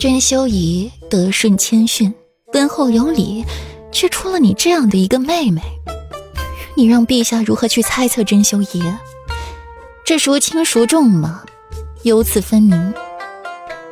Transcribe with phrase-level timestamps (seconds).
[0.00, 2.10] 真修仪德顺谦逊，
[2.50, 3.44] 敦厚有礼，
[3.92, 5.60] 却出了你这样的一个妹妹，
[6.74, 8.82] 你让陛下如何去猜测真修仪？
[10.02, 11.42] 这孰轻孰重吗？
[12.02, 12.94] 由此分明。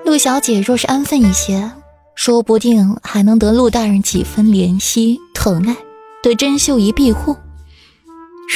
[0.02, 1.70] 陆小姐若是安分一些，
[2.14, 5.76] 说不定还能得陆大人几分怜惜疼爱，
[6.22, 7.36] 对甄秀仪庇护。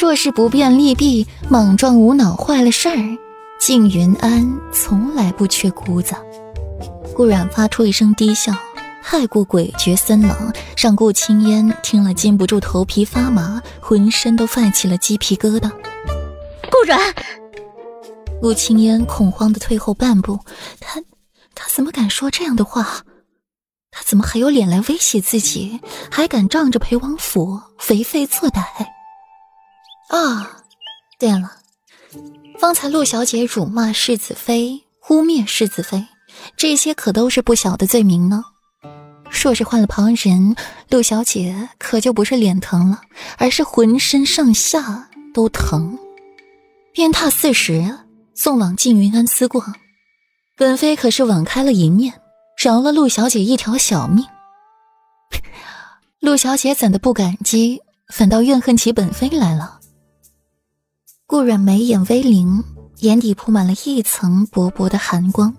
[0.00, 3.18] 若是不便利弊，莽撞无脑，坏了事儿，
[3.60, 6.14] 静云安从来不缺姑子。
[7.14, 8.52] 顾染发出一声低笑，
[9.02, 15.70] 太过诡谲森冷，让顾青烟听了禁不住头皮发麻，浑身都泛起了鸡皮疙瘩。
[16.70, 16.98] 顾染，
[18.40, 20.40] 顾青烟恐慌的退后半步，
[20.80, 21.02] 他。
[21.54, 23.04] 他怎么敢说这样的话？
[23.90, 25.80] 他怎么还有脸来威胁自己？
[26.10, 28.62] 还敢仗着裴王府为非作歹？
[30.08, 30.62] 啊，
[31.18, 31.58] 对了，
[32.58, 36.06] 方才陆小姐辱骂世子妃、污蔑世子妃，
[36.56, 38.44] 这些可都是不小的罪名呢。
[39.30, 40.54] 若是换了旁人，
[40.90, 43.00] 陆小姐可就不是脸疼了，
[43.38, 45.98] 而是浑身上下都疼。
[46.92, 47.98] 鞭挞四十，
[48.34, 49.64] 送往缙云安思过。
[50.56, 52.20] 本妃可是网开了一面，
[52.62, 54.24] 饶了陆小姐一条小命。
[56.20, 57.80] 陆小姐怎的不感激，
[58.12, 59.80] 反倒怨恨起本妃来了？
[61.26, 62.62] 顾阮眉眼微灵，
[62.98, 65.56] 眼底铺满了一层薄薄的寒光，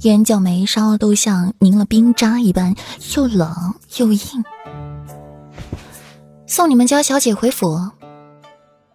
[0.00, 2.74] 眼角眉梢都像凝了冰渣一般，
[3.16, 4.20] 又冷又硬。
[6.46, 7.90] 送你们家小姐回府。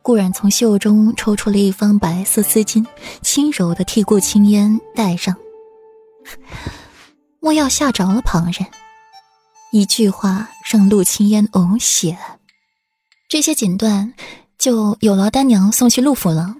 [0.02, 2.86] 顾然从袖中抽出了一方白色丝巾，
[3.22, 5.36] 轻柔的替顾青烟戴上。
[7.40, 8.66] 莫要吓着了旁人，
[9.72, 12.18] 一句话让陆青烟呕血。
[13.28, 14.14] 这些锦缎
[14.58, 16.56] 就有劳丹娘送去陆府了。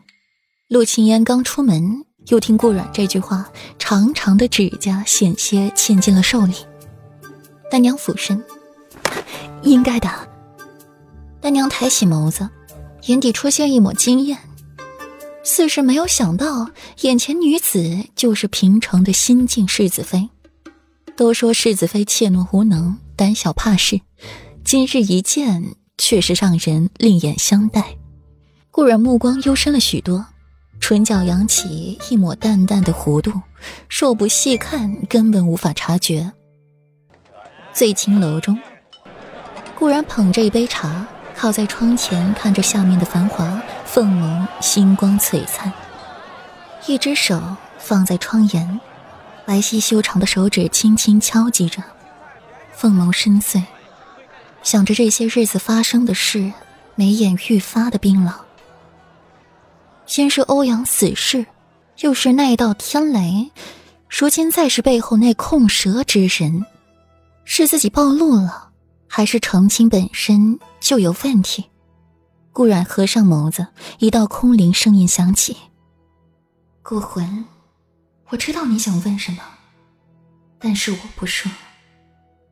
[0.68, 6.56] 陆青烟刚出门，又听顾阮这句话，长长的指甲险些嵌进了手里。
[7.70, 8.44] 丹娘俯身，
[9.62, 10.10] 应该的。
[11.40, 12.50] 丹娘抬起眸子。
[13.06, 14.38] 眼底出现一抹惊艳，
[15.42, 16.70] 似是没有想到
[17.02, 20.30] 眼前女子就是平城的新晋世子妃。
[21.16, 24.02] 都说世子妃怯懦无能、胆小怕事，
[24.66, 27.98] 今日一见，确实让人另眼相待。
[28.70, 30.26] 顾然目光幽深了许多，
[30.80, 33.32] 唇角扬起一抹淡淡的弧度，
[33.90, 36.32] 若不细看，根本无法察觉。
[37.74, 38.58] 醉青楼中，
[39.78, 41.06] 顾然捧着一杯茶。
[41.36, 45.72] 靠在窗前，看着下面的繁华，凤眸星光璀璨。
[46.86, 47.42] 一只手
[47.78, 48.82] 放在窗沿，
[49.46, 51.82] 白皙修长的手指轻轻敲击着，
[52.74, 53.64] 凤眸深邃，
[54.64, 56.52] 想着这些日子发生的事，
[56.96, 58.34] 眉眼愈发的冰冷。
[60.10, 61.46] 先是欧阳死士，
[62.00, 63.52] 又是那道天雷，
[64.10, 66.66] 如今再是背后那控蛇之人，
[67.46, 68.72] 是自己暴露了，
[69.08, 70.60] 还是成亲本身？
[70.80, 71.64] 就有问题。
[72.52, 73.68] 顾然合上眸子，
[74.00, 75.56] 一道空灵声音响起
[76.82, 77.46] ：“顾魂，
[78.30, 79.44] 我知道你想问什么，
[80.58, 81.52] 但是我不说。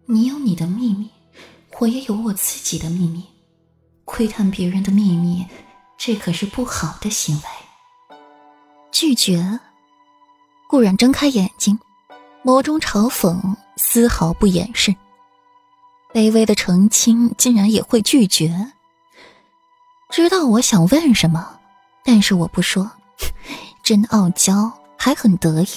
[0.06, 1.10] 你有你的秘密，
[1.80, 3.24] 我也有我自己的秘密。
[4.06, 5.44] 窥探别人的秘密，
[6.08, 7.44] 这可是不好的行为。”
[8.94, 9.60] 拒绝。
[10.70, 11.78] 顾然睁开眼睛，
[12.46, 13.38] 眸中嘲讽
[13.76, 14.96] 丝毫不掩饰。
[16.14, 18.72] 卑微的澄清竟然也会拒绝。
[20.10, 21.60] 知道我想问什么，
[22.06, 22.90] 但是我不说，
[23.84, 25.68] 真傲娇，还很得意，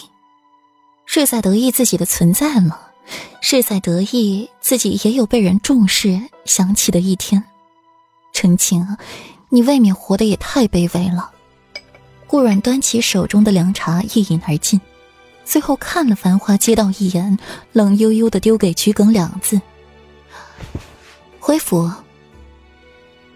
[1.06, 2.78] 是在得意自己的存在吗？
[3.40, 7.42] 是在得意自己也有被人重视、想起的一天。
[8.32, 8.96] 澄清，
[9.52, 11.30] 你未免活得也太卑微了。
[12.26, 14.80] 顾阮端起手中的凉茶一饮而尽，
[15.44, 17.36] 最后看了《繁华街道》一眼，
[17.72, 19.60] 冷悠悠的丢给桔梗两字。
[21.40, 21.90] 回府，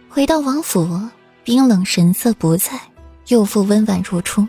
[0.09, 0.89] 回到王府，
[1.43, 2.81] 冰冷神色不在，
[3.27, 4.47] 又复温婉如初。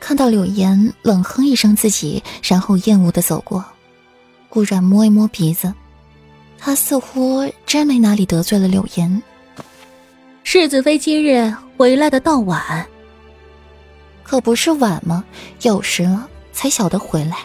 [0.00, 3.64] 看到柳岩冷哼一声，自己然后厌恶的走过。
[4.48, 5.72] 顾然摸一摸鼻子，
[6.58, 9.22] 他似乎真没哪里得罪了柳岩。
[10.44, 12.86] 世子妃今日回来的倒晚，
[14.22, 15.24] 可不是晚吗？
[15.62, 16.08] 有时
[16.52, 17.36] 才晓得回来，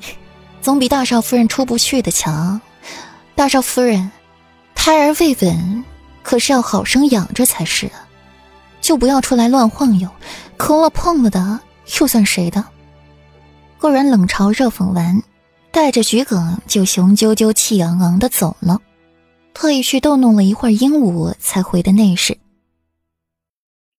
[0.62, 2.60] 总比大少夫人出不去的强。
[3.34, 4.10] 大少夫人。
[4.74, 5.84] 胎儿未稳，
[6.22, 7.90] 可是要好生养着才是，
[8.80, 10.08] 就不要出来乱晃悠，
[10.56, 11.60] 磕了碰了的
[12.00, 12.64] 又算谁的？
[13.78, 15.22] 顾然冷嘲热讽完，
[15.70, 18.80] 带着桔梗就雄赳赳气昂昂的走了，
[19.60, 22.38] 特意去逗弄了一会儿鹦鹉才回的内室。